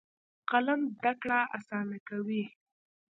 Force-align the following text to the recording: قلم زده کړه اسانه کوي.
قلم 0.49 0.81
زده 0.95 1.13
کړه 1.21 1.39
اسانه 1.57 1.97
کوي. 2.07 2.43